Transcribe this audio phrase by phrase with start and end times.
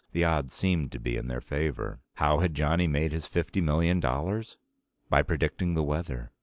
[0.13, 1.99] The odds seemed to be in their favor.
[2.15, 4.57] How had Johnny made his fifty million dollars?
[5.11, 6.31] By predicting the weather.